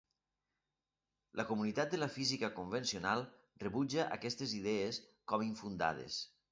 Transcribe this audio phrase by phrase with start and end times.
[1.41, 3.23] La comunitat de la física convencional
[3.67, 6.23] rebutja aquestes idees com infundades.